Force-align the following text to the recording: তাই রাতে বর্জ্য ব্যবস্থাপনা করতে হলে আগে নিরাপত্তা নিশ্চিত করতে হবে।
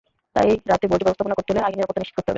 তাই 0.35 0.49
রাতে 0.71 0.85
বর্জ্য 0.89 1.05
ব্যবস্থাপনা 1.05 1.37
করতে 1.37 1.49
হলে 1.51 1.65
আগে 1.67 1.77
নিরাপত্তা 1.77 2.01
নিশ্চিত 2.03 2.15
করতে 2.17 2.25
হবে। 2.27 2.29